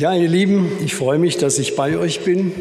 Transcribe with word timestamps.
Ja, 0.00 0.14
ihr 0.14 0.30
Lieben, 0.30 0.82
ich 0.82 0.94
freue 0.94 1.18
mich, 1.18 1.36
dass 1.36 1.58
ich 1.58 1.76
bei 1.76 1.98
euch 1.98 2.24
bin. 2.24 2.54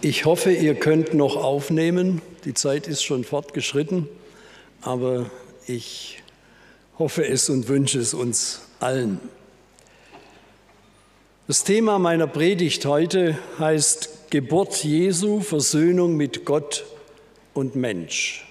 Ich 0.00 0.26
hoffe, 0.26 0.52
ihr 0.52 0.76
könnt 0.76 1.12
noch 1.12 1.34
aufnehmen. 1.34 2.22
Die 2.44 2.54
Zeit 2.54 2.86
ist 2.86 3.02
schon 3.02 3.24
fortgeschritten, 3.24 4.08
aber 4.80 5.28
ich 5.66 6.22
hoffe 7.00 7.26
es 7.26 7.50
und 7.50 7.66
wünsche 7.66 7.98
es 7.98 8.14
uns 8.14 8.60
allen. 8.78 9.18
Das 11.48 11.64
Thema 11.64 11.98
meiner 11.98 12.28
Predigt 12.28 12.86
heute 12.86 13.36
heißt 13.58 14.30
Geburt 14.30 14.84
Jesu, 14.84 15.40
Versöhnung 15.40 16.16
mit 16.16 16.44
Gott 16.44 16.84
und 17.54 17.74
Mensch. 17.74 18.46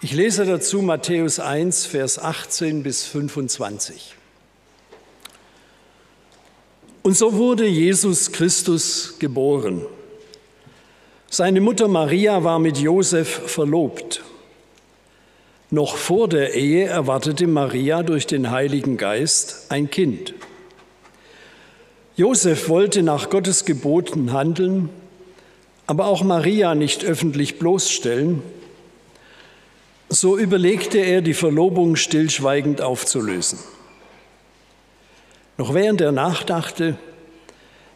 Ich 0.00 0.14
lese 0.14 0.46
dazu 0.46 0.80
Matthäus 0.80 1.40
1, 1.40 1.84
Vers 1.84 2.18
18 2.18 2.82
bis 2.82 3.04
25. 3.04 4.16
Und 7.06 7.16
so 7.16 7.34
wurde 7.34 7.68
Jesus 7.68 8.32
Christus 8.32 9.14
geboren. 9.20 9.86
Seine 11.30 11.60
Mutter 11.60 11.86
Maria 11.86 12.42
war 12.42 12.58
mit 12.58 12.78
Josef 12.78 13.28
verlobt. 13.28 14.24
Noch 15.70 15.96
vor 15.96 16.28
der 16.28 16.54
Ehe 16.54 16.86
erwartete 16.86 17.46
Maria 17.46 18.02
durch 18.02 18.26
den 18.26 18.50
Heiligen 18.50 18.96
Geist 18.96 19.66
ein 19.68 19.88
Kind. 19.88 20.34
Josef 22.16 22.68
wollte 22.68 23.04
nach 23.04 23.30
Gottes 23.30 23.64
Geboten 23.64 24.32
handeln, 24.32 24.88
aber 25.86 26.06
auch 26.06 26.24
Maria 26.24 26.74
nicht 26.74 27.04
öffentlich 27.04 27.60
bloßstellen. 27.60 28.42
So 30.08 30.36
überlegte 30.36 30.98
er, 30.98 31.22
die 31.22 31.34
Verlobung 31.34 31.94
stillschweigend 31.94 32.80
aufzulösen. 32.80 33.60
Noch 35.58 35.72
während 35.72 36.00
er 36.00 36.12
nachdachte, 36.12 36.98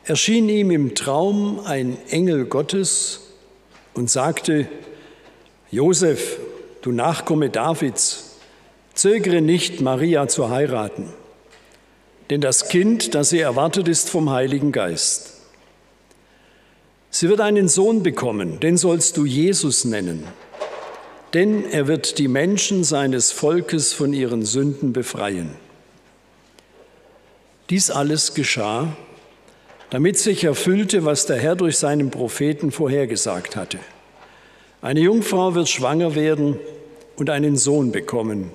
erschien 0.04 0.48
ihm 0.48 0.70
im 0.70 0.94
Traum 0.94 1.60
ein 1.64 1.98
Engel 2.08 2.46
Gottes 2.46 3.20
und 3.94 4.10
sagte, 4.10 4.66
Josef, 5.70 6.38
du 6.82 6.90
Nachkomme 6.90 7.50
Davids, 7.50 8.36
zögere 8.94 9.42
nicht, 9.42 9.80
Maria 9.80 10.26
zu 10.26 10.48
heiraten, 10.48 11.12
denn 12.30 12.40
das 12.40 12.68
Kind, 12.68 13.14
das 13.14 13.30
sie 13.30 13.40
erwartet, 13.40 13.88
ist 13.88 14.08
vom 14.08 14.30
Heiligen 14.30 14.72
Geist. 14.72 15.34
Sie 17.10 17.28
wird 17.28 17.40
einen 17.40 17.68
Sohn 17.68 18.02
bekommen, 18.02 18.60
den 18.60 18.76
sollst 18.76 19.16
du 19.16 19.26
Jesus 19.26 19.84
nennen, 19.84 20.24
denn 21.34 21.64
er 21.70 21.88
wird 21.88 22.18
die 22.18 22.28
Menschen 22.28 22.84
seines 22.84 23.32
Volkes 23.32 23.92
von 23.92 24.12
ihren 24.12 24.44
Sünden 24.44 24.92
befreien. 24.92 25.56
Dies 27.70 27.90
alles 27.90 28.34
geschah, 28.34 28.96
damit 29.90 30.18
sich 30.18 30.42
erfüllte, 30.42 31.04
was 31.04 31.26
der 31.26 31.38
Herr 31.38 31.54
durch 31.54 31.78
seinen 31.78 32.10
Propheten 32.10 32.72
vorhergesagt 32.72 33.54
hatte. 33.54 33.78
Eine 34.82 35.00
Jungfrau 35.00 35.54
wird 35.54 35.68
schwanger 35.68 36.16
werden 36.16 36.58
und 37.16 37.30
einen 37.30 37.56
Sohn 37.56 37.92
bekommen. 37.92 38.50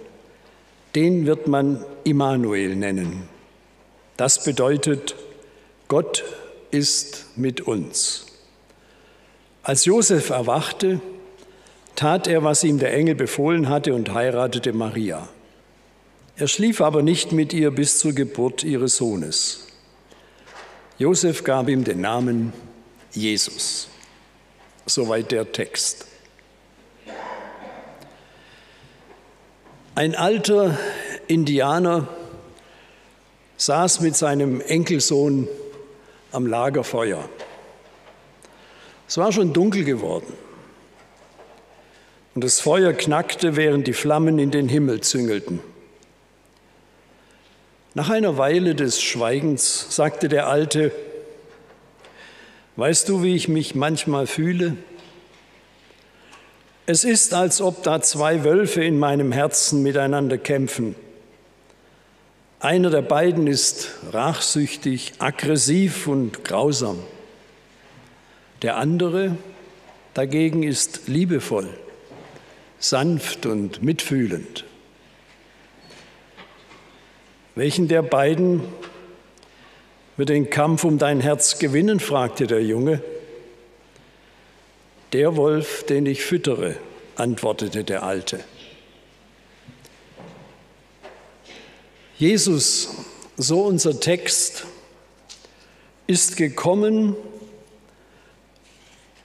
Den 0.95 1.25
wird 1.25 1.47
man 1.47 1.85
Immanuel 2.03 2.75
nennen. 2.75 3.23
Das 4.17 4.43
bedeutet, 4.43 5.15
Gott 5.87 6.23
ist 6.71 7.37
mit 7.37 7.61
uns. 7.61 8.25
Als 9.63 9.85
Josef 9.85 10.29
erwachte, 10.29 10.99
tat 11.95 12.27
er, 12.27 12.43
was 12.43 12.63
ihm 12.63 12.79
der 12.79 12.93
Engel 12.93 13.15
befohlen 13.15 13.69
hatte 13.69 13.93
und 13.93 14.13
heiratete 14.13 14.73
Maria. 14.73 15.27
Er 16.37 16.49
schlief 16.49 16.81
aber 16.81 17.01
nicht 17.01 17.31
mit 17.31 17.53
ihr 17.53 17.71
bis 17.71 17.99
zur 17.99 18.11
Geburt 18.11 18.63
ihres 18.63 18.97
Sohnes. 18.97 19.67
Josef 20.97 21.45
gab 21.45 21.69
ihm 21.69 21.85
den 21.85 22.01
Namen 22.01 22.51
Jesus. 23.13 23.87
Soweit 24.85 25.31
der 25.31 25.51
Text. 25.51 26.07
Ein 29.95 30.13
alter 30.13 30.77
Indianer 31.27 32.09
saß 33.55 34.01
mit 34.01 34.17
seinem 34.17 34.59
Enkelsohn 34.59 35.47
am 36.33 36.47
Lagerfeuer. 36.47 37.29
Es 39.07 39.17
war 39.17 39.31
schon 39.31 39.53
dunkel 39.53 39.85
geworden 39.85 40.33
und 42.35 42.43
das 42.43 42.59
Feuer 42.59 42.91
knackte, 42.91 43.55
während 43.55 43.87
die 43.87 43.93
Flammen 43.93 44.37
in 44.37 44.51
den 44.51 44.67
Himmel 44.67 44.99
züngelten. 44.99 45.61
Nach 47.95 48.09
einer 48.09 48.37
Weile 48.37 48.75
des 48.75 49.01
Schweigens 49.01 49.95
sagte 49.95 50.27
der 50.27 50.47
Alte, 50.47 50.91
Weißt 52.75 53.07
du, 53.07 53.23
wie 53.23 53.33
ich 53.33 53.47
mich 53.47 53.73
manchmal 53.73 54.27
fühle? 54.27 54.75
Es 56.85 57.05
ist, 57.05 57.33
als 57.33 57.61
ob 57.61 57.83
da 57.83 58.01
zwei 58.01 58.43
Wölfe 58.43 58.83
in 58.83 58.99
meinem 58.99 59.31
Herzen 59.31 59.81
miteinander 59.81 60.37
kämpfen. 60.37 60.93
Einer 62.59 62.89
der 62.89 63.01
beiden 63.01 63.47
ist 63.47 63.91
rachsüchtig, 64.11 65.13
aggressiv 65.19 66.07
und 66.07 66.43
grausam. 66.43 66.99
Der 68.61 68.75
andere 68.75 69.37
dagegen 70.13 70.63
ist 70.63 71.07
liebevoll, 71.07 71.69
sanft 72.77 73.45
und 73.45 73.81
mitfühlend. 73.81 74.65
Welchen 77.55 77.87
der 77.87 78.01
beiden 78.01 78.63
wird 80.17 80.27
den 80.27 80.49
Kampf 80.49 80.83
um 80.83 80.97
dein 80.97 81.21
Herz 81.21 81.57
gewinnen? 81.57 82.01
fragte 82.01 82.47
der 82.47 82.61
Junge. 82.61 83.01
Der 85.13 85.37
Wolf, 85.37 85.85
den 85.85 86.05
ich 86.05 86.21
füttere, 86.25 86.75
antwortete 87.15 87.85
der 87.85 88.03
Alte. 88.03 88.43
Jesus, 92.17 92.89
so 93.37 93.61
unser 93.61 94.01
Text, 94.01 94.65
ist 96.07 96.35
gekommen, 96.35 97.15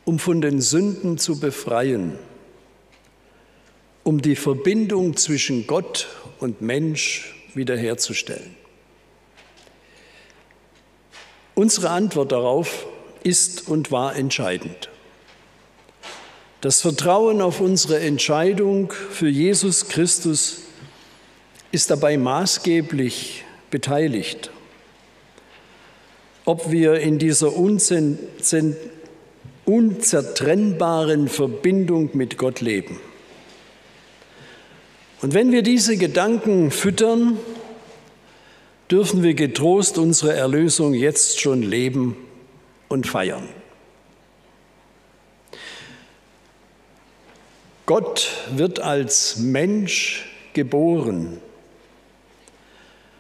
um 0.05 0.21
von 0.21 0.41
den 0.41 0.61
Sünden 0.61 1.19
zu 1.19 1.41
befreien, 1.41 2.17
um 4.05 4.23
die 4.23 4.37
Verbindung 4.37 5.17
zwischen 5.17 5.67
Gott 5.67 6.09
und 6.39 6.63
Mensch 6.63 7.40
wiederherzustellen. 7.55 8.57
Unsere 11.55 11.91
Antwort 11.91 12.33
darauf 12.33 12.87
ist 13.23 13.69
und 13.69 13.91
war 13.93 14.17
entscheidend. 14.17 14.89
Das 16.63 16.81
Vertrauen 16.81 17.41
auf 17.41 17.61
unsere 17.61 18.01
Entscheidung 18.01 18.93
für 18.93 19.29
Jesus 19.29 19.89
Christus 19.89 20.63
ist 21.73 21.91
dabei 21.91 22.17
maßgeblich 22.19 23.45
beteiligt. 23.71 24.51
Ob 26.45 26.71
wir 26.71 27.01
in 27.01 27.19
dieser 27.19 27.53
unzertrennbaren 29.65 31.29
Verbindung 31.29 32.11
mit 32.15 32.37
Gott 32.39 32.61
leben. 32.61 32.99
Und 35.23 35.35
wenn 35.35 35.53
wir 35.53 35.63
diese 35.63 35.97
Gedanken 35.97 36.71
füttern, 36.71 37.39
dürfen 38.91 39.23
wir 39.23 39.35
getrost 39.35 39.99
unsere 39.99 40.33
Erlösung 40.33 40.95
jetzt 40.95 41.41
schon 41.41 41.63
leben 41.63 42.17
und 42.89 43.07
feiern. 43.07 43.49
Gott 47.87 48.31
wird 48.55 48.81
als 48.81 49.37
Mensch 49.37 50.31
geboren. 50.55 51.41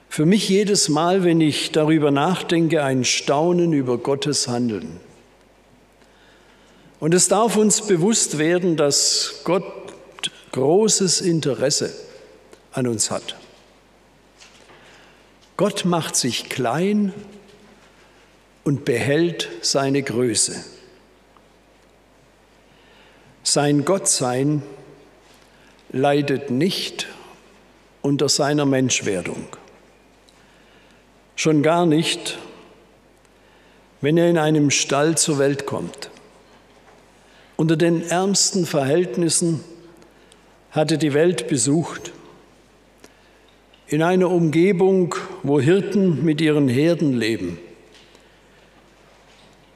Für 0.08 0.26
mich 0.26 0.48
jedes 0.48 0.88
Mal, 0.88 1.22
wenn 1.22 1.40
ich 1.40 1.70
darüber 1.70 2.10
nachdenke, 2.10 2.82
ein 2.82 3.04
Staunen 3.04 3.72
über 3.72 3.98
Gottes 3.98 4.48
Handeln. 4.48 5.00
Und 6.98 7.14
es 7.14 7.28
darf 7.28 7.56
uns 7.56 7.82
bewusst 7.82 8.38
werden, 8.38 8.76
dass 8.76 9.40
Gott 9.44 9.79
großes 10.52 11.20
Interesse 11.20 11.94
an 12.72 12.86
uns 12.86 13.10
hat. 13.10 13.36
Gott 15.56 15.84
macht 15.84 16.16
sich 16.16 16.48
klein 16.48 17.12
und 18.64 18.84
behält 18.84 19.48
seine 19.62 20.02
Größe. 20.02 20.64
Sein 23.42 23.84
Gottsein 23.84 24.62
leidet 25.90 26.50
nicht 26.50 27.08
unter 28.02 28.28
seiner 28.28 28.64
Menschwerdung. 28.64 29.46
Schon 31.36 31.62
gar 31.62 31.86
nicht, 31.86 32.38
wenn 34.00 34.16
er 34.16 34.28
in 34.28 34.38
einem 34.38 34.70
Stall 34.70 35.18
zur 35.18 35.38
Welt 35.38 35.66
kommt. 35.66 36.10
Unter 37.56 37.76
den 37.76 38.08
ärmsten 38.08 38.66
Verhältnissen 38.66 39.64
hatte 40.70 40.98
die 40.98 41.14
Welt 41.14 41.48
besucht, 41.48 42.12
in 43.88 44.02
einer 44.02 44.30
Umgebung 44.30 45.14
wo 45.42 45.60
Hirten 45.60 46.24
mit 46.24 46.40
ihren 46.40 46.68
Herden 46.68 47.18
leben, 47.18 47.58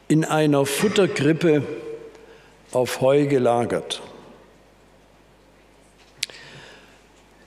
in 0.06 0.24
einer 0.24 0.66
Futterkrippe 0.66 1.64
auf 2.72 3.00
Heu 3.00 3.26
gelagert. 3.26 4.02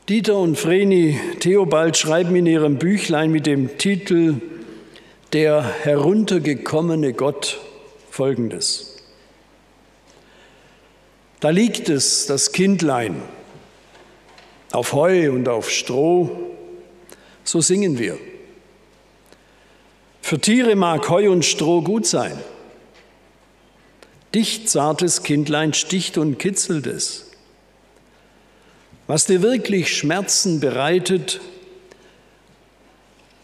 Dieter 0.09 0.37
und 0.37 0.57
Vreni 0.57 1.19
Theobald 1.39 1.97
schreiben 1.97 2.35
in 2.35 2.45
ihrem 2.45 2.77
Büchlein 2.77 3.29
mit 3.31 3.45
dem 3.45 3.77
Titel 3.77 4.35
Der 5.33 5.61
heruntergekommene 5.83 7.13
Gott 7.13 7.59
folgendes. 8.09 9.03
Da 11.41 11.49
liegt 11.49 11.89
es, 11.89 12.25
das 12.25 12.51
Kindlein, 12.53 13.21
auf 14.71 14.93
Heu 14.93 15.31
und 15.31 15.47
auf 15.47 15.69
Stroh, 15.69 16.29
so 17.43 17.61
singen 17.61 17.97
wir. 17.99 18.17
Für 20.21 20.39
Tiere 20.39 20.75
mag 20.75 21.07
Heu 21.09 21.31
und 21.31 21.45
Stroh 21.45 21.81
gut 21.81 22.05
sein. 22.05 22.37
Dicht 24.35 24.69
zartes 24.69 25.23
Kindlein 25.23 25.73
sticht 25.73 26.17
und 26.17 26.37
kitzelt 26.37 26.85
es. 26.85 27.31
Was 29.07 29.25
dir 29.25 29.41
wirklich 29.41 29.97
Schmerzen 29.97 30.59
bereitet, 30.59 31.39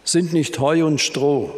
sind 0.04 0.34
nicht 0.34 0.60
Heu 0.60 0.86
und 0.86 1.00
Stroh. 1.00 1.52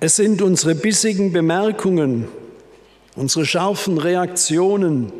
Es 0.00 0.16
sind 0.16 0.40
unsere 0.40 0.74
bissigen 0.74 1.32
Bemerkungen, 1.32 2.28
unsere 3.14 3.44
scharfen 3.44 3.98
Reaktionen, 3.98 5.12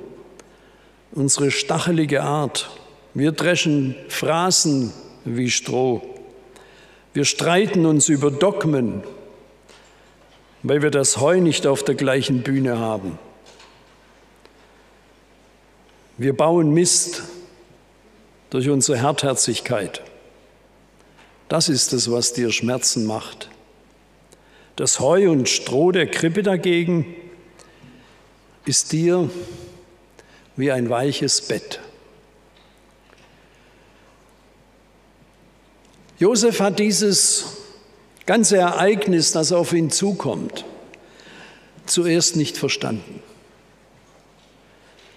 unsere 1.13 1.51
stachelige 1.51 2.23
Art. 2.23 2.71
Wir 3.15 3.33
dreschen 3.33 3.95
Phrasen 4.09 4.93
wie 5.25 5.51
Stroh. 5.51 6.03
Wir 7.13 7.25
streiten 7.25 7.85
uns 7.85 8.09
über 8.09 8.31
Dogmen, 8.31 9.03
weil 10.63 10.83
wir 10.83 10.91
das 10.91 11.19
Heu 11.19 11.41
nicht 11.41 11.67
auf 11.67 11.83
der 11.83 11.95
gleichen 11.95 12.43
Bühne 12.43 12.79
haben. 12.79 13.19
Wir 16.17 16.35
bauen 16.35 16.73
Mist 16.73 17.23
durch 18.51 18.69
unsere 18.69 19.03
Hartherzigkeit. 19.03 20.03
Das 21.49 21.69
ist 21.69 21.93
es, 21.93 22.11
was 22.11 22.33
dir 22.33 22.51
Schmerzen 22.51 23.05
macht. 23.05 23.51
Das 24.77 25.01
Heu 25.01 25.31
und 25.31 25.49
Stroh 25.49 25.93
der 25.93 26.07
Krippe 26.07 26.43
dagegen 26.43 27.15
ist 28.65 28.93
dir 28.93 29.29
wie 30.57 30.71
ein 30.71 30.89
weiches 30.91 31.41
Bett. 31.43 31.81
Josef 36.19 36.61
hat 36.61 36.79
dieses 36.79 37.57
ganze 38.27 38.59
Ereignis, 38.59 39.33
das 39.33 39.51
auf 39.51 39.73
ihn 39.73 39.91
zukommt, 39.91 40.65
zuerst 41.87 42.37
nicht 42.37 42.57
verstanden. 42.57 43.21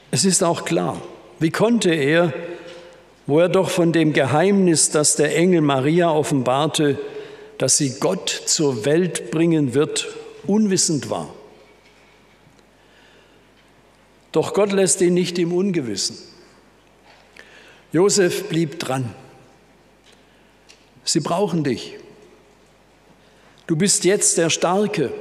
Es 0.09 0.25
ist 0.25 0.43
auch 0.43 0.65
klar, 0.65 0.99
wie 1.39 1.51
konnte 1.51 1.93
er, 1.93 2.33
wo 3.27 3.39
er 3.39 3.49
doch 3.49 3.69
von 3.69 3.91
dem 3.91 4.13
Geheimnis, 4.13 4.89
das 4.89 5.15
der 5.15 5.35
Engel 5.35 5.61
Maria 5.61 6.09
offenbarte, 6.09 6.97
dass 7.59 7.77
sie 7.77 7.99
Gott 7.99 8.29
zur 8.29 8.85
Welt 8.85 9.29
bringen 9.29 9.75
wird, 9.75 10.07
unwissend 10.47 11.11
war. 11.11 11.34
Doch 14.35 14.53
Gott 14.53 14.73
lässt 14.73 14.99
ihn 14.99 15.13
nicht 15.13 15.39
im 15.39 15.53
Ungewissen. 15.53 16.17
Josef 17.93 18.49
blieb 18.49 18.79
dran. 18.79 19.15
Sie 21.05 21.21
brauchen 21.21 21.63
dich. 21.63 21.93
Du 23.65 23.77
bist 23.77 24.03
jetzt 24.03 24.37
der 24.37 24.49
Starke. 24.49 25.13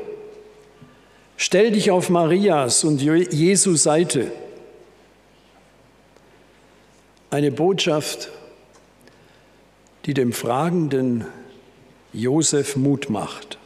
Stell 1.36 1.70
dich 1.70 1.92
auf 1.92 2.10
Marias 2.10 2.82
und 2.82 3.00
Jesu 3.00 3.76
Seite. 3.76 4.32
Eine 7.30 7.52
Botschaft, 7.52 8.30
die 10.06 10.14
dem 10.14 10.32
fragenden 10.32 11.24
Josef 12.12 12.74
Mut 12.74 13.10
macht. 13.10 13.58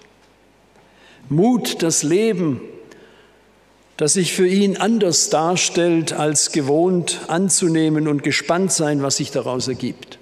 Mut, 1.30 1.82
das 1.82 2.02
Leben, 2.02 2.60
das 3.98 4.14
sich 4.14 4.32
für 4.32 4.48
ihn 4.48 4.78
anders 4.78 5.28
darstellt 5.28 6.14
als 6.14 6.52
gewohnt, 6.52 7.20
anzunehmen 7.28 8.08
und 8.08 8.22
gespannt 8.22 8.72
sein, 8.72 9.02
was 9.02 9.18
sich 9.18 9.30
daraus 9.30 9.68
ergibt 9.68 10.18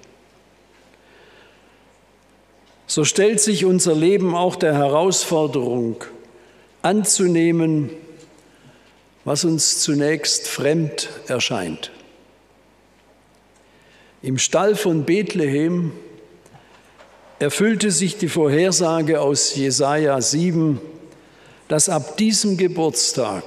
so 2.87 3.03
stellt 3.03 3.41
sich 3.41 3.65
unser 3.65 3.93
Leben 3.93 4.33
auch 4.33 4.55
der 4.55 4.73
Herausforderung 4.73 6.03
anzunehmen, 6.81 7.89
was 9.25 9.43
uns 9.43 9.81
zunächst 9.81 10.47
fremd 10.47 11.09
erscheint. 11.27 11.91
Im 14.21 14.37
Stall 14.37 14.75
von 14.75 15.03
Bethlehem 15.03 15.91
erfüllte 17.39 17.91
sich 17.91 18.17
die 18.17 18.29
Vorhersage 18.29 19.21
aus 19.21 19.53
Jesaja 19.53 20.19
7, 20.21 20.79
dass 21.67 21.89
ab 21.89 22.15
diesem 22.17 22.55
Geburtstag 22.55 23.43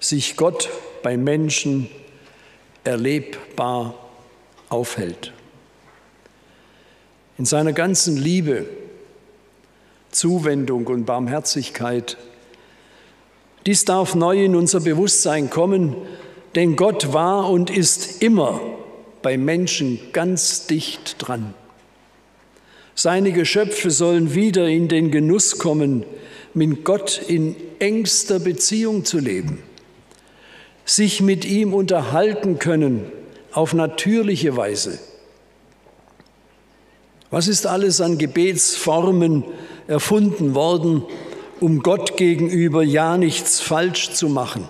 sich 0.00 0.36
Gott 0.36 0.68
bei 1.02 1.16
Menschen 1.16 1.88
erlebbar 2.84 3.94
aufhält 4.68 5.32
in 7.38 7.44
seiner 7.44 7.72
ganzen 7.72 8.16
Liebe, 8.16 8.66
Zuwendung 10.10 10.86
und 10.88 11.04
Barmherzigkeit. 11.04 12.18
Dies 13.64 13.84
darf 13.84 14.14
neu 14.14 14.44
in 14.44 14.56
unser 14.56 14.80
Bewusstsein 14.80 15.48
kommen, 15.48 15.94
denn 16.56 16.74
Gott 16.74 17.12
war 17.12 17.48
und 17.48 17.70
ist 17.70 18.22
immer 18.22 18.60
bei 19.22 19.38
Menschen 19.38 20.00
ganz 20.12 20.66
dicht 20.66 21.16
dran. 21.18 21.54
Seine 22.94 23.30
Geschöpfe 23.30 23.92
sollen 23.92 24.34
wieder 24.34 24.66
in 24.66 24.88
den 24.88 25.12
Genuss 25.12 25.58
kommen, 25.58 26.04
mit 26.54 26.84
Gott 26.84 27.22
in 27.28 27.54
engster 27.78 28.40
Beziehung 28.40 29.04
zu 29.04 29.18
leben, 29.18 29.62
sich 30.88 31.20
mit 31.20 31.44
ihm 31.44 31.74
unterhalten 31.74 32.58
können 32.58 33.04
auf 33.52 33.74
natürliche 33.74 34.56
Weise 34.56 34.98
was 37.30 37.46
ist 37.46 37.66
alles 37.66 38.00
an 38.00 38.16
Gebetsformen 38.16 39.44
erfunden 39.86 40.54
worden, 40.54 41.04
um 41.60 41.82
Gott 41.82 42.16
gegenüber 42.16 42.82
ja 42.82 43.18
nichts 43.18 43.60
falsch 43.60 44.10
zu 44.10 44.28
machen 44.28 44.66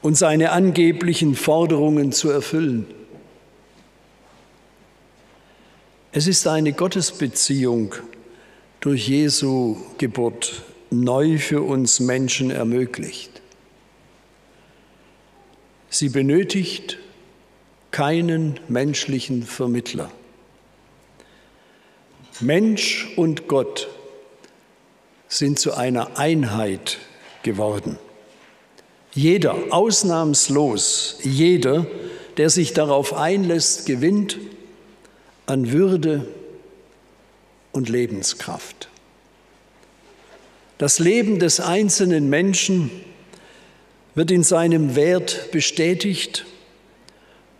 und 0.00 0.16
seine 0.16 0.52
angeblichen 0.52 1.34
Forderungen 1.34 2.12
zu 2.12 2.30
erfüllen? 2.30 2.86
Es 6.12 6.26
ist 6.26 6.46
eine 6.46 6.72
Gottesbeziehung 6.72 7.94
durch 8.80 9.08
Jesu 9.08 9.76
Geburt 9.98 10.62
neu 10.90 11.38
für 11.38 11.62
uns 11.62 12.00
Menschen 12.00 12.50
ermöglicht. 12.50 13.37
Sie 15.90 16.08
benötigt 16.08 16.98
keinen 17.90 18.60
menschlichen 18.68 19.42
Vermittler. 19.42 20.10
Mensch 22.40 23.08
und 23.16 23.48
Gott 23.48 23.88
sind 25.28 25.58
zu 25.58 25.74
einer 25.74 26.18
Einheit 26.18 26.98
geworden. 27.42 27.98
Jeder, 29.12 29.56
ausnahmslos, 29.70 31.18
jeder, 31.22 31.86
der 32.36 32.50
sich 32.50 32.72
darauf 32.72 33.14
einlässt, 33.14 33.86
gewinnt 33.86 34.38
an 35.46 35.72
Würde 35.72 36.26
und 37.72 37.88
Lebenskraft. 37.88 38.88
Das 40.76 41.00
Leben 41.00 41.40
des 41.40 41.58
einzelnen 41.58 42.28
Menschen 42.28 42.90
wird 44.18 44.32
in 44.32 44.42
seinem 44.42 44.96
Wert 44.96 45.52
bestätigt 45.52 46.44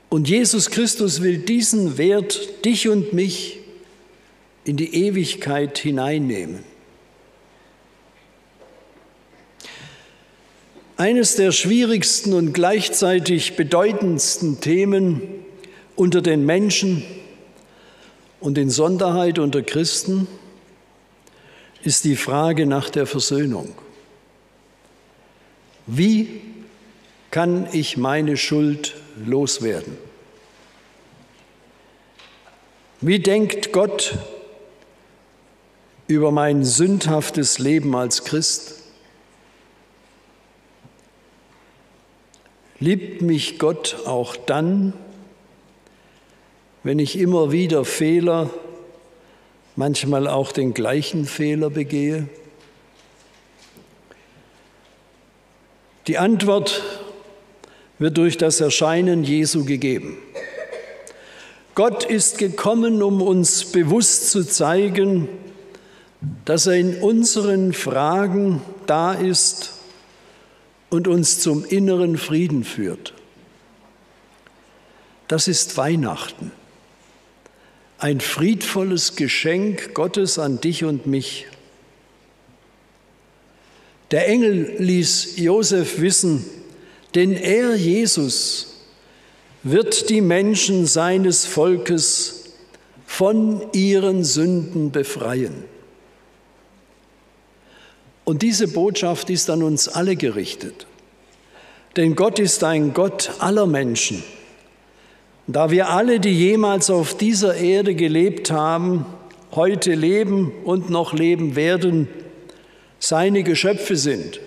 und 0.09 0.29
Jesus 0.29 0.71
Christus 0.71 1.23
will 1.23 1.39
diesen 1.39 1.99
Wert, 1.99 2.65
dich 2.65 2.89
und 2.89 3.13
mich, 3.13 3.61
in 4.65 4.77
die 4.77 4.93
Ewigkeit 5.07 5.79
hineinnehmen. 5.79 6.65
Eines 10.97 11.37
der 11.37 11.53
schwierigsten 11.53 12.33
und 12.33 12.55
gleichzeitig 12.55 13.55
bedeutendsten 13.55 14.61
Themen 14.61 15.23
unter 15.95 16.23
den 16.23 16.45
Menschen 16.45 17.05
und 18.41 18.59
in 18.59 18.69
Sonderheit 18.69 19.39
unter 19.39 19.63
Christen 19.63 20.27
ist 21.85 22.03
die 22.03 22.17
Frage 22.17 22.67
nach 22.67 22.91
der 22.91 23.07
Versöhnung. 23.07 23.77
Wie 25.91 26.43
kann 27.31 27.67
ich 27.73 27.97
meine 27.97 28.37
Schuld 28.37 28.95
loswerden? 29.25 29.97
Wie 33.01 33.21
denkt 33.21 33.73
Gott 33.73 34.19
über 36.07 36.31
mein 36.31 36.63
sündhaftes 36.63 37.59
Leben 37.59 37.97
als 37.97 38.25
Christ? 38.25 38.83
Liebt 42.81 43.23
mich 43.23 43.59
Gott 43.59 43.97
auch 44.05 44.37
dann, 44.37 44.93
wenn 46.83 46.99
ich 46.99 47.19
immer 47.19 47.51
wieder 47.51 47.87
Fehler, 47.87 48.51
manchmal 49.75 50.29
auch 50.29 50.53
den 50.53 50.75
gleichen 50.75 51.25
Fehler 51.25 51.71
begehe? 51.71 52.29
Die 56.09 56.17
Antwort 56.17 56.83
wird 57.99 58.17
durch 58.17 58.39
das 58.39 58.61
Erscheinen 58.61 59.25
Jesu 59.25 59.67
gegeben. 59.67 60.17
Gott 61.75 62.03
ist 62.03 62.39
gekommen, 62.39 63.03
um 63.03 63.21
uns 63.21 63.67
bewusst 63.67 64.31
zu 64.31 64.43
zeigen, 64.43 65.29
dass 66.47 66.67
er 66.67 66.77
in 66.77 67.03
unseren 67.03 67.75
Fragen 67.75 68.63
da 68.87 69.13
ist 69.13 69.75
und 70.89 71.09
uns 71.09 71.41
zum 71.41 71.63
inneren 71.67 72.17
Frieden 72.17 72.65
führt. 72.65 73.13
Das 75.29 75.47
ist 75.47 75.77
Weihnachten, 75.77 76.53
ein 77.99 78.21
friedvolles 78.21 79.15
Geschenk 79.15 79.93
Gottes 79.93 80.39
an 80.39 80.59
dich 80.59 80.85
und 80.85 81.07
mich. 81.07 81.47
Der 84.11 84.27
Engel 84.29 84.77
ließ 84.79 85.37
Josef 85.37 86.01
wissen, 86.01 86.45
denn 87.15 87.33
er, 87.33 87.75
Jesus, 87.77 88.87
wird 89.63 90.09
die 90.09 90.21
Menschen 90.21 90.87
seines 90.87 91.45
Volkes 91.45 92.45
von 93.07 93.63
ihren 93.73 94.25
Sünden 94.25 94.93
befreien. 94.93 95.65
Und 98.25 98.43
diese 98.43 98.69
Botschaft 98.69 99.31
ist 99.31 99.51
an 99.51 99.63
uns 99.63 99.89
alle 99.89 100.17
gerichtet. 100.17 100.87
Denn 101.97 102.15
Gott 102.15 102.39
ist 102.39 102.63
ein 102.63 102.93
Gott 102.95 103.33
aller 103.39 103.67
Menschen. 103.67 104.23
Da 105.47 105.71
wir 105.71 105.89
alle, 105.89 106.21
die 106.21 106.29
jemals 106.29 106.91
auf 106.91 107.17
dieser 107.17 107.57
Erde 107.57 107.95
gelebt 107.95 108.51
haben, 108.51 109.07
heute 109.53 109.95
leben 109.95 110.53
und 110.65 110.91
noch 110.91 111.15
leben 111.15 111.57
werden, 111.57 112.07
seine 112.99 113.43
Geschöpfe 113.43 113.97
sind, 113.97 114.41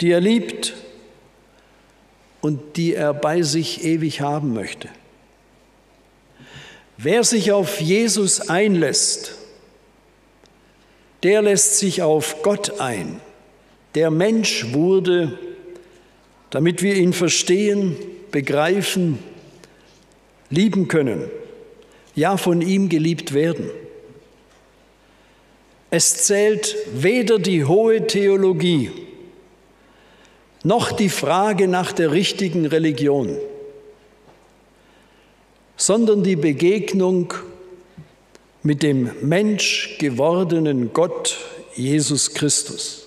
die 0.00 0.10
er 0.10 0.20
liebt 0.20 0.74
und 2.40 2.76
die 2.76 2.94
er 2.94 3.12
bei 3.14 3.42
sich 3.42 3.84
ewig 3.84 4.20
haben 4.20 4.54
möchte. 4.54 4.88
Wer 6.98 7.24
sich 7.24 7.52
auf 7.52 7.80
Jesus 7.80 8.48
einlässt, 8.48 9.34
der 11.22 11.42
lässt 11.42 11.78
sich 11.78 12.02
auf 12.02 12.42
Gott 12.42 12.80
ein, 12.80 13.20
der 13.94 14.10
Mensch 14.10 14.72
wurde, 14.72 15.38
damit 16.50 16.82
wir 16.82 16.94
ihn 16.94 17.12
verstehen, 17.12 17.96
begreifen, 18.30 19.18
lieben 20.50 20.88
können, 20.88 21.28
ja 22.14 22.36
von 22.36 22.62
ihm 22.62 22.88
geliebt 22.88 23.34
werden. 23.34 23.70
Es 25.90 26.24
zählt 26.24 26.76
weder 26.92 27.38
die 27.38 27.64
hohe 27.64 28.06
Theologie 28.06 28.90
noch 30.64 30.90
die 30.90 31.10
Frage 31.10 31.68
nach 31.68 31.92
der 31.92 32.10
richtigen 32.10 32.66
Religion, 32.66 33.38
sondern 35.76 36.24
die 36.24 36.34
Begegnung 36.34 37.32
mit 38.64 38.82
dem 38.82 39.12
Mensch 39.22 39.96
gewordenen 40.00 40.92
Gott 40.92 41.36
Jesus 41.76 42.34
Christus. 42.34 43.06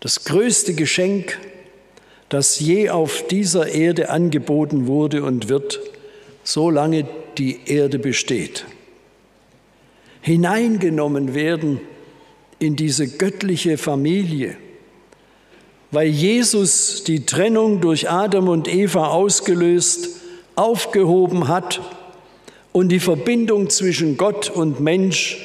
Das 0.00 0.24
größte 0.24 0.74
Geschenk, 0.74 1.38
das 2.28 2.60
je 2.60 2.90
auf 2.90 3.26
dieser 3.26 3.68
Erde 3.68 4.10
angeboten 4.10 4.86
wurde 4.86 5.22
und 5.22 5.48
wird, 5.48 5.80
solange 6.44 7.06
die 7.38 7.60
Erde 7.64 7.98
besteht. 7.98 8.66
Hineingenommen 10.22 11.34
werden 11.34 11.80
in 12.58 12.76
diese 12.76 13.08
göttliche 13.08 13.76
Familie, 13.76 14.56
weil 15.90 16.06
Jesus 16.06 17.04
die 17.04 17.26
Trennung 17.26 17.80
durch 17.80 18.08
Adam 18.08 18.48
und 18.48 18.72
Eva 18.72 19.08
ausgelöst, 19.08 20.20
aufgehoben 20.54 21.48
hat 21.48 21.80
und 22.70 22.88
die 22.90 23.00
Verbindung 23.00 23.68
zwischen 23.68 24.16
Gott 24.16 24.48
und 24.48 24.80
Mensch 24.80 25.44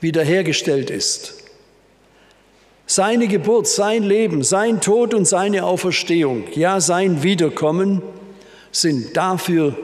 wiederhergestellt 0.00 0.90
ist. 0.90 1.44
Seine 2.86 3.28
Geburt, 3.28 3.66
sein 3.66 4.02
Leben, 4.02 4.42
sein 4.42 4.80
Tod 4.80 5.14
und 5.14 5.26
seine 5.26 5.64
Auferstehung, 5.64 6.44
ja 6.54 6.80
sein 6.80 7.22
Wiederkommen 7.22 8.02
sind 8.72 9.16
dafür 9.16 9.76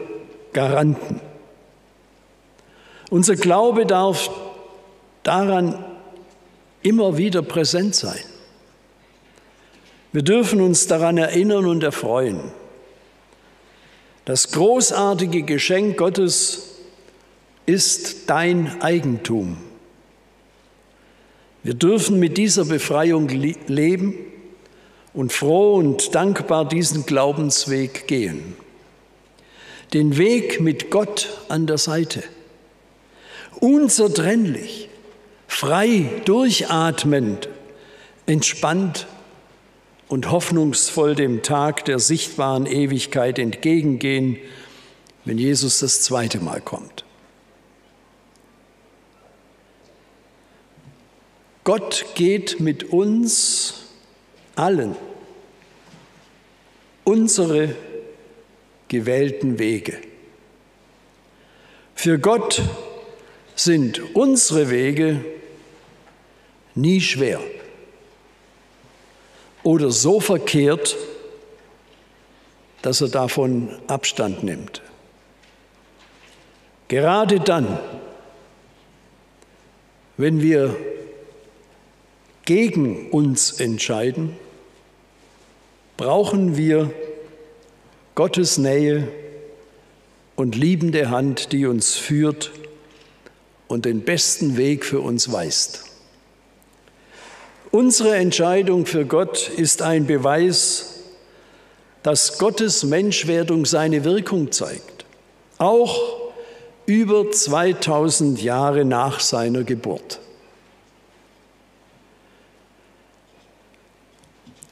Garanten. 0.52 1.20
Unser 3.10 3.34
Glaube 3.34 3.86
darf 3.86 4.30
daran 5.24 5.84
immer 6.82 7.16
wieder 7.16 7.42
präsent 7.42 7.94
sein. 7.96 8.24
Wir 10.12 10.22
dürfen 10.22 10.60
uns 10.60 10.86
daran 10.86 11.18
erinnern 11.18 11.66
und 11.66 11.82
erfreuen. 11.82 12.40
Das 14.24 14.52
großartige 14.52 15.42
Geschenk 15.42 15.96
Gottes 15.96 16.78
ist 17.66 18.30
dein 18.30 18.80
Eigentum. 18.80 19.58
Wir 21.62 21.74
dürfen 21.74 22.18
mit 22.18 22.38
dieser 22.38 22.64
Befreiung 22.64 23.28
leben 23.28 24.14
und 25.12 25.32
froh 25.32 25.74
und 25.74 26.14
dankbar 26.14 26.66
diesen 26.66 27.06
Glaubensweg 27.06 28.06
gehen. 28.06 28.56
Den 29.92 30.16
Weg 30.16 30.60
mit 30.60 30.90
Gott 30.90 31.28
an 31.48 31.66
der 31.66 31.78
Seite. 31.78 32.22
Unzertrennlich, 33.60 34.88
frei, 35.46 36.22
durchatmend, 36.24 37.48
entspannt 38.26 39.06
und 40.08 40.30
hoffnungsvoll 40.30 41.14
dem 41.14 41.42
Tag 41.42 41.84
der 41.84 41.98
sichtbaren 41.98 42.66
Ewigkeit 42.66 43.38
entgegengehen, 43.38 44.38
wenn 45.24 45.38
Jesus 45.38 45.80
das 45.80 46.02
zweite 46.02 46.40
Mal 46.40 46.60
kommt. 46.60 47.04
Gott 51.62 52.06
geht 52.14 52.58
mit 52.58 52.84
uns 52.84 53.74
allen 54.56 54.96
unsere 57.04 57.74
gewählten 58.88 59.58
Wege. 59.58 59.98
Für 61.94 62.18
Gott 62.18 62.62
sind 63.54 64.14
unsere 64.14 64.70
Wege 64.70 65.24
nie 66.74 67.00
schwer 67.00 67.40
oder 69.62 69.90
so 69.90 70.20
verkehrt, 70.20 70.96
dass 72.82 73.00
er 73.00 73.08
davon 73.08 73.68
Abstand 73.86 74.42
nimmt. 74.42 74.82
Gerade 76.88 77.40
dann, 77.40 77.78
wenn 80.16 80.42
wir 80.42 80.76
gegen 82.44 83.10
uns 83.10 83.60
entscheiden, 83.60 84.36
brauchen 85.96 86.56
wir 86.56 86.90
Gottes 88.14 88.58
Nähe 88.58 89.06
und 90.36 90.56
liebende 90.56 91.10
Hand, 91.10 91.52
die 91.52 91.66
uns 91.66 91.96
führt 91.96 92.50
und 93.70 93.84
den 93.84 94.02
besten 94.02 94.56
Weg 94.56 94.84
für 94.84 95.00
uns 95.00 95.30
weist. 95.30 95.84
Unsere 97.70 98.16
Entscheidung 98.16 98.84
für 98.84 99.06
Gott 99.06 99.48
ist 99.48 99.80
ein 99.80 100.06
Beweis, 100.06 101.04
dass 102.02 102.38
Gottes 102.38 102.82
Menschwerdung 102.82 103.64
seine 103.64 104.02
Wirkung 104.02 104.50
zeigt, 104.50 105.04
auch 105.58 106.30
über 106.86 107.30
2000 107.30 108.42
Jahre 108.42 108.84
nach 108.84 109.20
seiner 109.20 109.62
Geburt. 109.62 110.18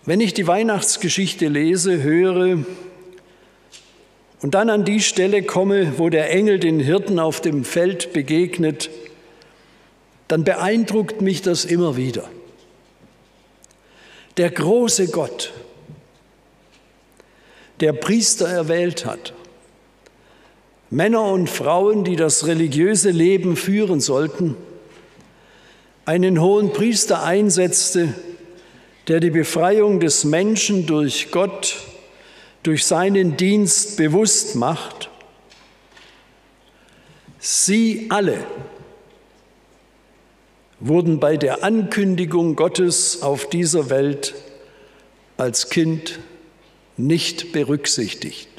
Wenn 0.05 0.21
ich 0.21 0.35
die 0.35 0.49
Weihnachtsgeschichte 0.49 1.47
lese, 1.47 2.03
höre 2.03 2.65
und 4.41 4.55
dann 4.55 4.71
an 4.71 4.85
die 4.85 5.01
Stelle 5.01 5.43
komme, 5.43 5.99
wo 5.99 6.09
der 6.09 6.31
Engel 6.31 6.59
den 6.59 6.81
Hirten 6.81 7.19
auf 7.19 7.41
dem 7.41 7.65
Feld 7.65 8.13
begegnet, 8.13 8.91
dann 10.29 10.45
beeindruckt 10.45 11.23
mich 11.23 11.43
das 11.43 11.65
immer 11.65 11.97
wieder. 11.97 12.29
Der 14.37 14.51
große 14.51 15.09
Gott, 15.09 15.53
der 17.81 17.93
Priester 17.93 18.47
erwählt 18.47 19.05
hat, 19.05 19.33
Männer 20.91 21.25
und 21.25 21.51
Frauen, 21.51 22.05
die 22.05 22.17
das 22.17 22.47
religiöse 22.47 23.11
Leben 23.11 23.57
führen 23.57 24.01
sollten, 24.01 24.57
einen 26.07 26.41
hohen 26.41 26.73
Priester 26.73 27.23
einsetzte, 27.25 28.15
der 29.09 29.21
die 29.21 29.31
Befreiung 29.31 30.01
des 30.01 30.25
Menschen 30.25 30.87
durch 30.87 31.31
Gott, 31.31 31.77
durch 32.69 32.85
seinen 32.85 33.39
Dienst 33.39 33.97
bewusst 33.97 34.55
macht. 34.55 35.09
Sie 37.39 38.09
alle 38.11 38.45
wurden 40.79 41.19
bei 41.19 41.39
der 41.39 41.65
Ankündigung 41.65 42.57
Gottes 42.57 43.23
auf 43.23 43.49
dieser 43.49 43.89
Welt 43.89 44.35
als 45.39 45.71
Kind 45.71 46.19
nicht 46.99 47.53
berücksichtigt. 47.53 48.51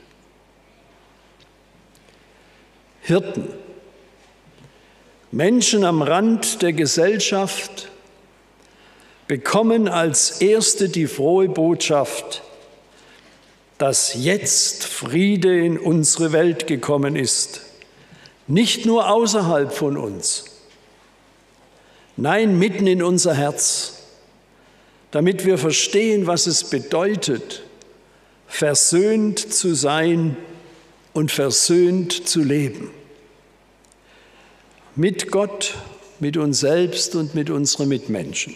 Hirten, 3.01 3.47
Menschen 5.31 5.83
am 5.83 6.01
Rand 6.01 6.63
der 6.63 6.73
Gesellschaft 6.73 7.91
bekommen 9.27 9.87
als 9.87 10.41
Erste 10.41 10.89
die 10.89 11.05
frohe 11.05 11.47
Botschaft, 11.47 12.41
dass 13.79 14.13
jetzt 14.13 14.83
Friede 14.83 15.57
in 15.57 15.79
unsere 15.79 16.33
Welt 16.33 16.67
gekommen 16.67 17.15
ist, 17.15 17.61
nicht 18.45 18.85
nur 18.85 19.09
außerhalb 19.09 19.71
von 19.71 19.97
uns, 19.97 20.45
nein, 22.17 22.59
mitten 22.59 22.87
in 22.87 23.01
unser 23.01 23.33
Herz, 23.33 24.03
damit 25.11 25.45
wir 25.45 25.57
verstehen, 25.57 26.27
was 26.27 26.45
es 26.45 26.65
bedeutet, 26.65 27.63
versöhnt 28.47 29.39
zu 29.39 29.73
sein 29.73 30.35
und 31.13 31.31
versöhnt 31.31 32.27
zu 32.27 32.43
leben. 32.43 32.91
Mit 34.95 35.31
Gott, 35.31 35.75
mit 36.19 36.35
uns 36.35 36.59
selbst 36.59 37.15
und 37.15 37.33
mit 37.33 37.49
unseren 37.49 37.87
Mitmenschen. 37.87 38.55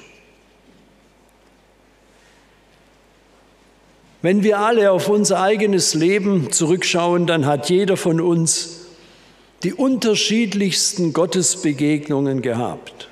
Wenn 4.23 4.41
wir 4.41 4.59
alle 4.59 4.89
auf 4.93 5.09
unser 5.09 5.41
eigenes 5.41 5.95
Leben 5.95 6.49
zurückschauen, 6.49 7.27
dann 7.27 7.45
hat 7.45 7.69
jeder 7.69 7.97
von 7.97 8.21
uns 8.21 8.85
die 9.63 9.73
unterschiedlichsten 9.73 11.11
Gottesbegegnungen 11.11 12.41
gehabt. 12.41 13.09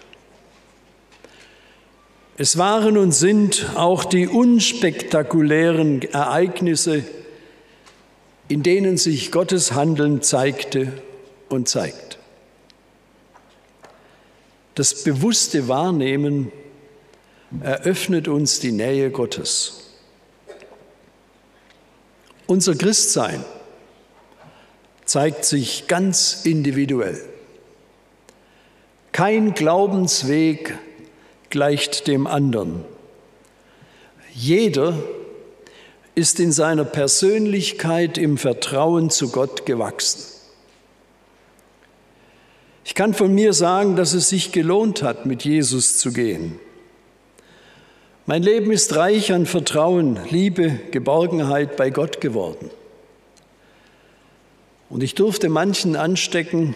Es 2.37 2.57
waren 2.57 2.97
und 2.97 3.11
sind 3.11 3.71
auch 3.75 4.05
die 4.05 4.25
unspektakulären 4.25 6.01
Ereignisse, 6.01 7.03
in 8.47 8.63
denen 8.63 8.95
sich 8.95 9.33
Gottes 9.33 9.73
Handeln 9.73 10.21
zeigte 10.21 10.93
und 11.49 11.67
zeigt. 11.67 12.19
Das 14.75 15.03
bewusste 15.03 15.67
Wahrnehmen 15.67 16.53
eröffnet 17.59 18.29
uns 18.29 18.61
die 18.61 18.71
Nähe 18.71 19.11
Gottes. 19.11 19.80
Unser 22.51 22.75
Christsein 22.75 23.45
zeigt 25.05 25.45
sich 25.45 25.87
ganz 25.87 26.41
individuell. 26.43 27.17
Kein 29.13 29.53
Glaubensweg 29.53 30.77
gleicht 31.49 32.07
dem 32.07 32.27
anderen. 32.27 32.83
Jeder 34.33 35.01
ist 36.13 36.41
in 36.41 36.51
seiner 36.51 36.83
Persönlichkeit 36.83 38.17
im 38.17 38.37
Vertrauen 38.37 39.09
zu 39.11 39.29
Gott 39.29 39.65
gewachsen. 39.65 40.21
Ich 42.83 42.95
kann 42.95 43.13
von 43.13 43.33
mir 43.33 43.53
sagen, 43.53 43.95
dass 43.95 44.11
es 44.11 44.27
sich 44.27 44.51
gelohnt 44.51 45.03
hat, 45.03 45.25
mit 45.25 45.45
Jesus 45.45 45.99
zu 45.99 46.11
gehen. 46.11 46.59
Mein 48.31 48.43
Leben 48.43 48.71
ist 48.71 48.95
reich 48.95 49.33
an 49.33 49.45
Vertrauen, 49.45 50.17
Liebe, 50.29 50.79
Geborgenheit 50.91 51.75
bei 51.75 51.89
Gott 51.89 52.21
geworden. 52.21 52.69
Und 54.89 55.03
ich 55.03 55.15
durfte 55.15 55.49
manchen 55.49 55.97
anstecken 55.97 56.73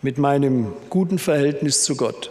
mit 0.00 0.16
meinem 0.16 0.72
guten 0.88 1.18
Verhältnis 1.18 1.84
zu 1.84 1.94
Gott. 1.94 2.30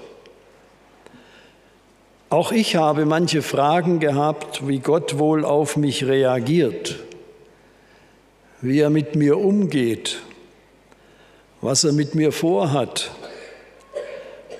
Auch 2.32 2.52
ich 2.52 2.76
habe 2.78 3.06
manche 3.06 3.44
Fragen 3.44 4.00
gehabt, 4.00 4.68
wie 4.68 4.80
Gott 4.80 5.20
wohl 5.20 5.46
auf 5.46 5.78
mich 5.78 6.08
reagiert, 6.08 6.96
wie 8.62 8.80
er 8.80 8.90
mit 8.90 9.16
mir 9.16 9.38
umgeht, 9.38 10.20
was 11.62 11.84
er 11.84 11.94
mit 11.94 12.16
mir 12.16 12.32
vorhat 12.32 13.12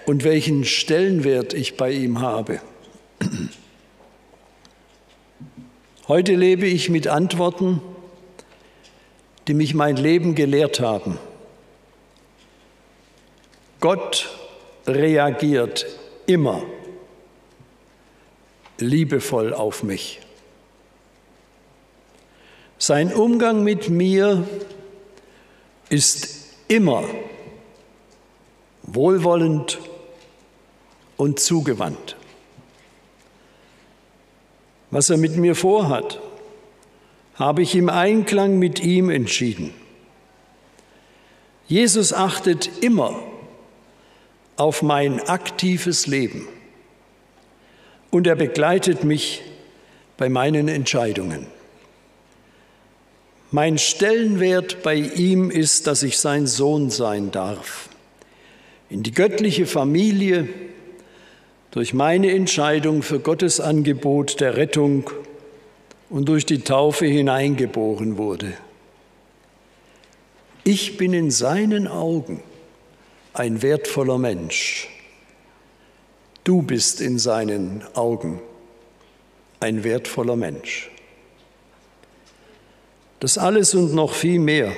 und 0.10 0.24
welchen 0.24 0.66
Stellenwert 0.66 1.54
ich 1.54 1.78
bei 1.78 1.92
ihm 1.92 2.20
habe. 2.20 2.62
Heute 6.08 6.34
lebe 6.34 6.66
ich 6.66 6.90
mit 6.90 7.08
Antworten, 7.08 7.80
die 9.48 9.54
mich 9.54 9.76
mein 9.76 9.98
Leben 9.98 10.34
gelehrt 10.34 10.80
haben. 10.80 11.20
Gott 13.82 14.36
reagiert 14.88 15.86
immer 16.26 16.64
liebevoll 18.80 19.54
auf 19.54 19.84
mich. 19.84 20.22
Sein 22.80 23.14
Umgang 23.14 23.64
mit 23.64 23.90
mir 23.92 24.50
ist 25.90 26.56
immer 26.68 27.04
wohlwollend 28.82 29.78
und 31.20 31.38
zugewandt. 31.38 32.16
Was 34.90 35.10
er 35.10 35.18
mit 35.18 35.36
mir 35.36 35.54
vorhat, 35.54 36.22
habe 37.36 37.62
ich 37.62 37.76
im 37.76 37.90
Einklang 37.90 38.58
mit 38.58 38.80
ihm 38.80 39.10
entschieden. 39.10 39.74
Jesus 41.68 42.14
achtet 42.14 42.82
immer 42.82 43.22
auf 44.56 44.82
mein 44.82 45.20
aktives 45.28 46.08
Leben 46.08 46.48
und 48.12 48.26
er 48.26 48.38
begleitet 48.38 49.04
mich 49.04 49.42
bei 50.16 50.30
meinen 50.30 50.70
Entscheidungen. 50.70 51.48
Mein 53.52 53.78
Stellenwert 53.78 54.84
bei 54.84 54.96
ihm 54.96 55.52
ist, 55.52 55.86
dass 55.86 56.02
ich 56.02 56.18
sein 56.18 56.48
Sohn 56.48 56.90
sein 56.90 57.32
darf. 57.32 57.90
In 58.90 59.04
die 59.04 59.12
göttliche 59.12 59.66
Familie 59.66 60.48
durch 61.72 61.94
meine 61.94 62.32
Entscheidung 62.32 63.04
für 63.04 63.20
Gottes 63.20 63.60
Angebot 63.60 64.40
der 64.40 64.58
Rettung 64.58 65.10
und 66.10 66.28
durch 66.28 66.46
die 66.46 66.62
Taufe 66.62 67.06
hineingeboren 67.06 68.18
wurde. 68.18 68.54
Ich 70.64 70.98
bin 70.98 71.14
in 71.14 71.32
seinen 71.32 71.88
Augen 71.88 72.42
ein 73.34 73.62
wertvoller 73.62 74.18
Mensch. 74.18 74.90
Du 76.44 76.62
bist 76.62 77.02
in 77.02 77.20
seinen 77.20 77.84
Augen 77.94 78.42
ein 79.60 79.84
wertvoller 79.84 80.36
Mensch. 80.36 80.90
Das 83.20 83.38
alles 83.38 83.76
und 83.76 83.94
noch 83.94 84.14
viel 84.14 84.40
mehr 84.40 84.72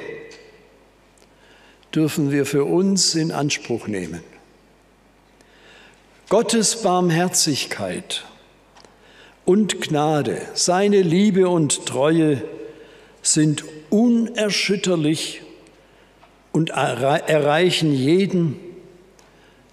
dürfen 1.94 2.32
wir 2.32 2.46
für 2.46 2.66
uns 2.66 3.16
in 3.16 3.32
Anspruch 3.32 3.88
nehmen. 3.88 4.24
Gottes 6.32 6.82
Barmherzigkeit 6.82 8.24
und 9.44 9.82
Gnade, 9.82 10.42
seine 10.54 11.02
Liebe 11.02 11.50
und 11.50 11.86
Treue 11.86 12.42
sind 13.22 13.66
unerschütterlich 13.90 15.42
und 16.54 16.70
erreichen 16.70 17.94
jeden, 17.94 18.58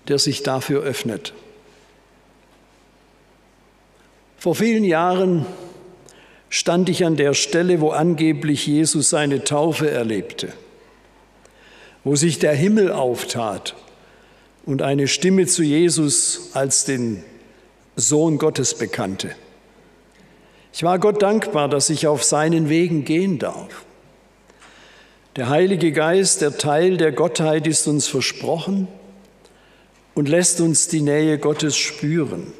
der 0.08 0.18
sich 0.18 0.42
dafür 0.42 0.82
öffnet. 0.82 1.32
Vor 4.36 4.56
vielen 4.56 4.82
Jahren 4.82 5.46
stand 6.48 6.88
ich 6.88 7.04
an 7.04 7.14
der 7.14 7.34
Stelle, 7.34 7.80
wo 7.80 7.90
angeblich 7.90 8.66
Jesus 8.66 9.10
seine 9.10 9.44
Taufe 9.44 9.88
erlebte, 9.88 10.52
wo 12.02 12.16
sich 12.16 12.40
der 12.40 12.52
Himmel 12.52 12.90
auftat 12.90 13.76
und 14.68 14.82
eine 14.82 15.08
Stimme 15.08 15.46
zu 15.46 15.64
Jesus 15.64 16.50
als 16.52 16.84
den 16.84 17.24
Sohn 17.96 18.38
Gottes 18.38 18.74
bekannte. 18.74 19.34
Ich 20.72 20.84
war 20.84 21.00
Gott 21.00 21.22
dankbar, 21.22 21.68
dass 21.68 21.90
ich 21.90 22.06
auf 22.06 22.22
seinen 22.22 22.68
Wegen 22.68 23.04
gehen 23.04 23.40
darf. 23.40 23.84
Der 25.34 25.48
Heilige 25.48 25.90
Geist, 25.90 26.42
der 26.42 26.56
Teil 26.56 26.98
der 26.98 27.10
Gottheit, 27.10 27.66
ist 27.66 27.88
uns 27.88 28.06
versprochen 28.06 28.86
und 30.14 30.28
lässt 30.28 30.60
uns 30.60 30.86
die 30.86 31.00
Nähe 31.00 31.38
Gottes 31.38 31.76
spüren 31.76 32.52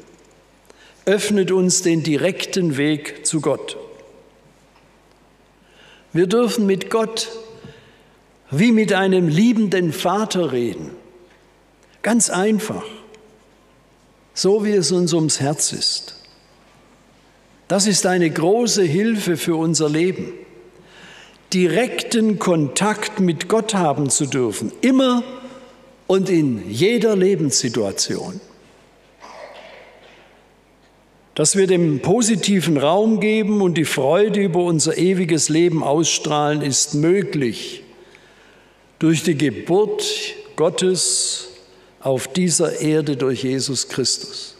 öffnet 1.09 1.51
uns 1.51 1.81
den 1.81 2.03
direkten 2.03 2.77
Weg 2.77 3.25
zu 3.25 3.41
Gott. 3.41 3.77
Wir 6.13 6.27
dürfen 6.27 6.67
mit 6.67 6.91
Gott 6.91 7.29
wie 8.51 8.71
mit 8.71 8.93
einem 8.93 9.27
liebenden 9.27 9.91
Vater 9.91 10.51
reden. 10.51 10.91
Ganz 12.01 12.29
einfach, 12.29 12.85
so 14.33 14.63
wie 14.63 14.71
es 14.71 14.91
uns 14.91 15.13
ums 15.13 15.39
Herz 15.39 15.73
ist. 15.73 16.15
Das 17.67 17.87
ist 17.87 18.05
eine 18.05 18.29
große 18.29 18.83
Hilfe 18.83 19.37
für 19.37 19.55
unser 19.55 19.89
Leben. 19.89 20.33
Direkten 21.53 22.39
Kontakt 22.39 23.19
mit 23.19 23.49
Gott 23.49 23.73
haben 23.73 24.09
zu 24.09 24.25
dürfen, 24.25 24.71
immer 24.81 25.23
und 26.07 26.29
in 26.29 26.69
jeder 26.69 27.15
Lebenssituation. 27.15 28.39
Dass 31.35 31.55
wir 31.55 31.67
dem 31.67 32.01
positiven 32.01 32.77
Raum 32.77 33.19
geben 33.19 33.61
und 33.61 33.75
die 33.75 33.85
Freude 33.85 34.41
über 34.41 34.63
unser 34.63 34.97
ewiges 34.97 35.49
Leben 35.49 35.83
ausstrahlen, 35.83 36.61
ist 36.61 36.95
möglich 36.95 37.83
durch 38.99 39.23
die 39.23 39.37
Geburt 39.37 40.03
Gottes 40.55 41.48
auf 42.01 42.27
dieser 42.27 42.79
Erde 42.79 43.17
durch 43.17 43.43
Jesus 43.43 43.87
Christus. 43.87 44.55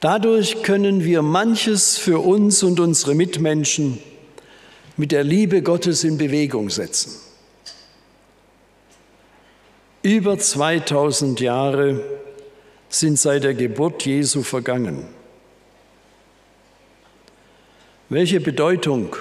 Dadurch 0.00 0.62
können 0.62 1.04
wir 1.04 1.22
manches 1.22 1.98
für 1.98 2.20
uns 2.20 2.62
und 2.62 2.80
unsere 2.80 3.14
Mitmenschen 3.14 3.98
mit 4.96 5.12
der 5.12 5.24
Liebe 5.24 5.62
Gottes 5.62 6.04
in 6.04 6.18
Bewegung 6.18 6.70
setzen. 6.70 7.12
Über 10.02 10.38
2000 10.38 11.40
Jahre 11.40 12.00
sind 12.88 13.18
seit 13.18 13.44
der 13.44 13.54
Geburt 13.54 14.06
Jesu 14.06 14.42
vergangen. 14.42 15.08
Welche 18.08 18.40
Bedeutung 18.40 19.16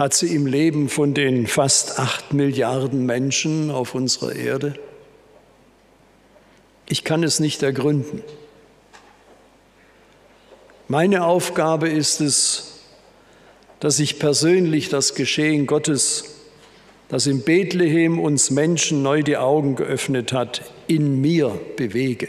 hat 0.00 0.14
sie 0.14 0.34
im 0.34 0.46
Leben 0.46 0.88
von 0.88 1.12
den 1.12 1.46
fast 1.46 1.98
acht 1.98 2.32
Milliarden 2.32 3.04
Menschen 3.04 3.70
auf 3.70 3.94
unserer 3.94 4.34
Erde? 4.34 4.72
Ich 6.88 7.04
kann 7.04 7.22
es 7.22 7.38
nicht 7.38 7.62
ergründen. 7.62 8.22
Meine 10.88 11.24
Aufgabe 11.24 11.90
ist 11.90 12.22
es, 12.22 12.80
dass 13.78 14.00
ich 14.00 14.18
persönlich 14.18 14.88
das 14.88 15.14
Geschehen 15.14 15.66
Gottes, 15.66 16.46
das 17.10 17.26
in 17.26 17.42
Bethlehem 17.42 18.18
uns 18.18 18.50
Menschen 18.50 19.02
neu 19.02 19.22
die 19.22 19.36
Augen 19.36 19.76
geöffnet 19.76 20.32
hat, 20.32 20.62
in 20.86 21.20
mir 21.20 21.60
bewege. 21.76 22.28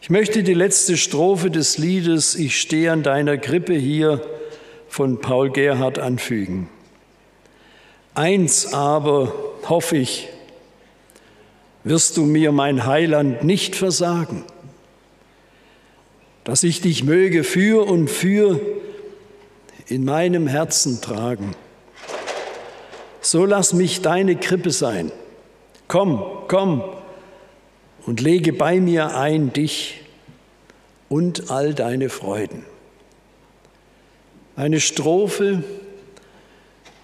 Ich 0.00 0.10
möchte 0.10 0.42
die 0.42 0.54
letzte 0.54 0.96
Strophe 0.96 1.48
des 1.52 1.78
Liedes 1.78 2.34
Ich 2.34 2.60
stehe 2.60 2.90
an 2.90 3.04
deiner 3.04 3.38
Krippe 3.38 3.74
hier 3.74 4.20
von 4.88 5.20
Paul 5.20 5.50
Gerhard 5.50 5.98
anfügen. 5.98 6.68
Eins 8.14 8.72
aber 8.72 9.32
hoffe 9.68 9.96
ich, 9.96 10.28
wirst 11.84 12.16
du 12.16 12.24
mir, 12.24 12.50
mein 12.50 12.86
Heiland, 12.86 13.44
nicht 13.44 13.76
versagen, 13.76 14.44
dass 16.44 16.62
ich 16.62 16.80
dich 16.80 17.04
möge 17.04 17.44
für 17.44 17.86
und 17.86 18.08
für 18.08 18.60
in 19.86 20.04
meinem 20.04 20.46
Herzen 20.46 21.00
tragen. 21.00 21.54
So 23.20 23.44
lass 23.44 23.72
mich 23.72 24.02
deine 24.02 24.36
Krippe 24.36 24.70
sein. 24.70 25.12
Komm, 25.88 26.24
komm 26.48 26.82
und 28.06 28.20
lege 28.20 28.52
bei 28.52 28.80
mir 28.80 29.16
ein 29.16 29.52
dich 29.52 30.02
und 31.08 31.50
all 31.50 31.74
deine 31.74 32.08
Freuden. 32.08 32.64
Eine 34.56 34.80
Strophe, 34.80 35.62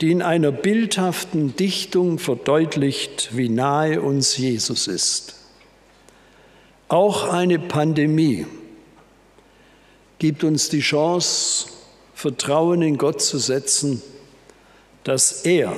die 0.01 0.11
in 0.11 0.23
einer 0.23 0.51
bildhaften 0.51 1.55
Dichtung 1.55 2.19
verdeutlicht, 2.19 3.37
wie 3.37 3.49
nahe 3.51 4.01
uns 4.01 4.37
Jesus 4.37 4.89
ist. 4.89 5.37
Auch 6.89 7.29
eine 7.29 7.59
Pandemie 7.59 8.47
gibt 10.19 10.45
uns 10.45 10.71
die 10.71 10.81
Chance, 10.81 11.67
Vertrauen 12.15 12.83
in 12.83 12.97
Gott 12.97 13.21
zu 13.21 13.39
setzen, 13.39 14.03
dass 15.05 15.43
er 15.43 15.77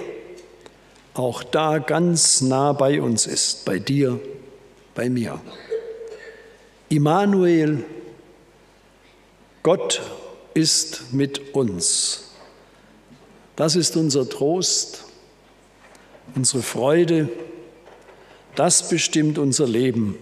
auch 1.15 1.43
da 1.43 1.79
ganz 1.79 2.41
nah 2.41 2.73
bei 2.73 3.01
uns 3.01 3.27
ist, 3.27 3.65
bei 3.65 3.79
dir, 3.79 4.21
bei 4.95 5.09
mir. 5.09 5.41
Immanuel, 6.89 7.85
Gott 9.63 10.03
ist 10.55 11.13
mit 11.13 11.55
uns. 11.55 12.31
Das 13.57 13.77
ist 13.77 13.97
unser 13.97 14.29
Trost, 14.29 15.05
unsere 16.35 16.63
Freude, 16.63 17.29
das 18.55 18.89
bestimmt 18.89 19.39
unser 19.39 19.67
Leben. 19.67 20.17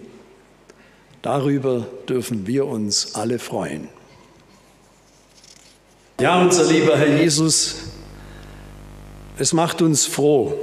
Darüber 1.21 1.87
dürfen 2.09 2.47
wir 2.47 2.65
uns 2.65 3.15
alle 3.15 3.39
freuen. 3.39 3.87
Ja, 6.19 6.41
unser 6.41 6.65
lieber 6.65 6.97
Herr 6.97 7.17
Jesus, 7.17 7.75
es 9.37 9.53
macht 9.53 9.81
uns 9.81 10.05
froh, 10.05 10.53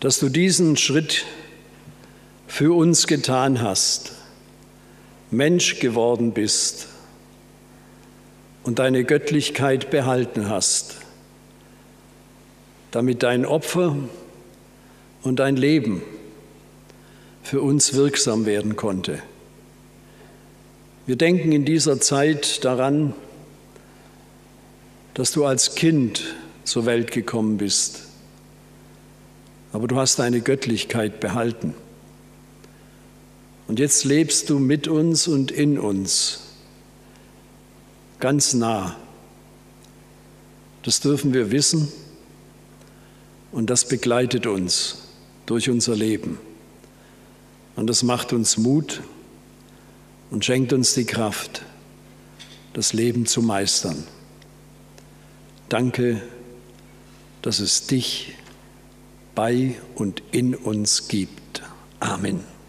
dass 0.00 0.18
du 0.18 0.28
diesen 0.28 0.76
Schritt 0.76 1.24
für 2.46 2.74
uns 2.74 3.06
getan 3.06 3.62
hast, 3.62 4.12
Mensch 5.30 5.78
geworden 5.78 6.32
bist 6.32 6.89
und 8.62 8.78
deine 8.78 9.04
Göttlichkeit 9.04 9.90
behalten 9.90 10.48
hast, 10.48 10.96
damit 12.90 13.22
dein 13.22 13.46
Opfer 13.46 13.96
und 15.22 15.36
dein 15.38 15.56
Leben 15.56 16.02
für 17.42 17.60
uns 17.62 17.94
wirksam 17.94 18.46
werden 18.46 18.76
konnte. 18.76 19.22
Wir 21.06 21.16
denken 21.16 21.52
in 21.52 21.64
dieser 21.64 22.00
Zeit 22.00 22.64
daran, 22.64 23.14
dass 25.14 25.32
du 25.32 25.44
als 25.44 25.74
Kind 25.74 26.36
zur 26.64 26.86
Welt 26.86 27.10
gekommen 27.10 27.56
bist, 27.56 28.02
aber 29.72 29.88
du 29.88 29.96
hast 29.96 30.18
deine 30.18 30.40
Göttlichkeit 30.40 31.20
behalten. 31.20 31.74
Und 33.66 33.78
jetzt 33.78 34.04
lebst 34.04 34.50
du 34.50 34.58
mit 34.58 34.88
uns 34.88 35.26
und 35.28 35.50
in 35.50 35.78
uns 35.78 36.49
ganz 38.20 38.54
nah. 38.54 38.96
Das 40.82 41.00
dürfen 41.00 41.34
wir 41.34 41.50
wissen 41.50 41.90
und 43.52 43.68
das 43.68 43.86
begleitet 43.86 44.46
uns 44.46 45.08
durch 45.46 45.68
unser 45.68 45.96
Leben. 45.96 46.38
Und 47.76 47.88
das 47.88 48.02
macht 48.02 48.32
uns 48.32 48.56
Mut 48.56 49.00
und 50.30 50.44
schenkt 50.44 50.72
uns 50.72 50.94
die 50.94 51.04
Kraft, 51.04 51.62
das 52.72 52.92
Leben 52.92 53.26
zu 53.26 53.42
meistern. 53.42 54.04
Danke, 55.68 56.22
dass 57.42 57.60
es 57.60 57.86
dich 57.86 58.34
bei 59.34 59.76
und 59.94 60.22
in 60.30 60.54
uns 60.54 61.08
gibt. 61.08 61.62
Amen. 62.00 62.59